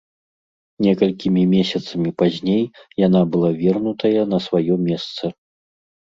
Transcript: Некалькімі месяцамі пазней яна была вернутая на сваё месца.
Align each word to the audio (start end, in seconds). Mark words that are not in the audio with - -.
Некалькімі 0.85 1.41
месяцамі 1.55 2.09
пазней 2.21 2.63
яна 3.07 3.21
была 3.35 3.51
вернутая 3.63 4.23
на 4.31 4.39
сваё 4.47 4.79
месца. 4.87 5.23